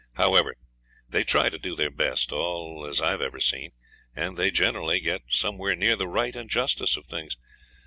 [0.13, 0.55] However,
[1.07, 3.71] they try to do their best, all as I've ever seen,
[4.15, 7.37] and they generally get somewhere near the right and justice of things.